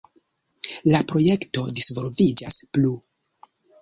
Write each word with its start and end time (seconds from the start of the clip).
La 0.93 1.01
projekto 1.11 1.65
disvolviĝas 1.81 2.59
plu. 2.77 2.95